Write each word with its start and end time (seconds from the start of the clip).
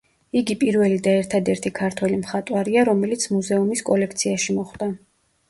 იგი 0.39 0.53
პირველი 0.61 0.95
და 1.07 1.11
ერთადერთი 1.17 1.71
ქართველი 1.81 2.17
მხატვარია, 2.23 2.87
რომელიც 2.91 3.27
მუზეუმის 3.35 3.87
კოლექციაში 3.93 4.59
მოხვდა. 4.59 4.91